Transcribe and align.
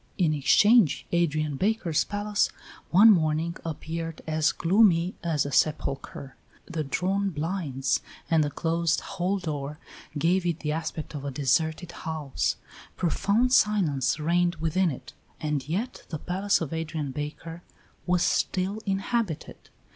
In 0.17 0.33
exchange, 0.33 1.05
Adrian 1.11 1.57
Baker's 1.57 2.03
palace 2.03 2.49
one 2.89 3.11
morning 3.11 3.55
appeared 3.63 4.23
as 4.25 4.51
gloomy 4.51 5.13
as 5.23 5.45
a 5.45 5.51
sepulchre; 5.51 6.35
the 6.65 6.83
drawn 6.83 7.29
blinds 7.29 8.01
and 8.27 8.43
the 8.43 8.49
closed 8.49 8.99
hall 9.01 9.37
door 9.37 9.77
gave 10.17 10.43
it 10.43 10.61
the 10.61 10.71
aspect 10.71 11.13
of 11.13 11.23
a 11.23 11.29
deserted 11.29 11.91
house; 11.91 12.55
profound 12.97 13.53
silence 13.53 14.19
reigned 14.19 14.55
within 14.55 14.89
it, 14.89 15.13
and 15.39 15.69
yet 15.69 16.03
the 16.09 16.17
palace 16.17 16.61
of 16.61 16.73
Adrian 16.73 17.11
Baker 17.11 17.61
was 18.07 18.23
still 18.23 18.79
inhabited. 18.87 19.69